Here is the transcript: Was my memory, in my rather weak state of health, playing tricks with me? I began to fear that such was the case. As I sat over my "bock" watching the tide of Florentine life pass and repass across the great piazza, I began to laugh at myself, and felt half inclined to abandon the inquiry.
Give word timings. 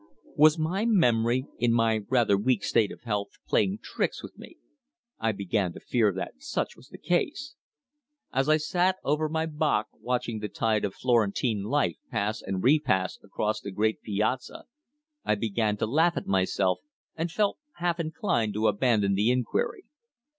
Was 0.35 0.57
my 0.57 0.83
memory, 0.83 1.45
in 1.59 1.71
my 1.73 1.99
rather 2.09 2.35
weak 2.35 2.63
state 2.63 2.91
of 2.91 3.03
health, 3.03 3.37
playing 3.47 3.77
tricks 3.83 4.23
with 4.23 4.35
me? 4.35 4.57
I 5.19 5.31
began 5.31 5.73
to 5.73 5.79
fear 5.79 6.11
that 6.11 6.41
such 6.41 6.75
was 6.75 6.89
the 6.89 6.97
case. 6.97 7.53
As 8.33 8.49
I 8.49 8.57
sat 8.57 8.95
over 9.03 9.29
my 9.29 9.45
"bock" 9.45 9.89
watching 9.93 10.39
the 10.39 10.49
tide 10.49 10.85
of 10.85 10.95
Florentine 10.95 11.61
life 11.61 11.97
pass 12.09 12.41
and 12.41 12.63
repass 12.63 13.19
across 13.23 13.61
the 13.61 13.69
great 13.69 14.01
piazza, 14.01 14.63
I 15.23 15.35
began 15.35 15.77
to 15.77 15.85
laugh 15.85 16.17
at 16.17 16.25
myself, 16.25 16.79
and 17.15 17.29
felt 17.31 17.59
half 17.73 17.99
inclined 17.99 18.55
to 18.55 18.67
abandon 18.67 19.13
the 19.13 19.29
inquiry. 19.29 19.83